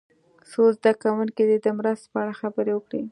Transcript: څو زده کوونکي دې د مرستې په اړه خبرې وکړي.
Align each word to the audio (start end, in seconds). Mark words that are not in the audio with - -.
څو 0.51 0.61
زده 0.77 0.91
کوونکي 1.03 1.43
دې 1.49 1.57
د 1.65 1.67
مرستې 1.77 2.07
په 2.11 2.17
اړه 2.23 2.33
خبرې 2.41 2.73
وکړي. 2.75 3.01